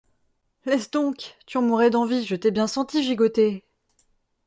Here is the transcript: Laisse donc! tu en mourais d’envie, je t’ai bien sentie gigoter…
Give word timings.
Laisse 0.65 0.89
donc! 0.89 1.35
tu 1.45 1.59
en 1.59 1.61
mourais 1.61 1.91
d’envie, 1.91 2.25
je 2.25 2.35
t’ai 2.35 2.49
bien 2.49 2.65
sentie 2.65 3.03
gigoter… 3.03 3.63